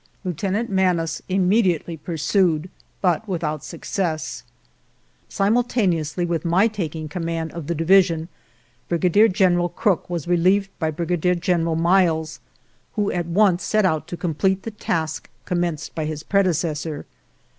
[0.23, 4.41] Lieutenant Manus immediately pur sued, but without success....'.•
[5.29, 8.27] ■" Simultaneously with my taking com mand of the division
[8.89, 12.39] Brigadier General Crook was relieved by Brigadier General Miles,
[12.95, 17.05] who at once set out to complete the task commenced by his predecessor.